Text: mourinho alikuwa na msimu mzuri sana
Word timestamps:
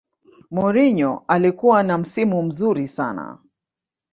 mourinho 0.51 1.23
alikuwa 1.27 1.83
na 1.83 1.97
msimu 1.97 2.43
mzuri 2.43 2.87
sana 2.87 3.37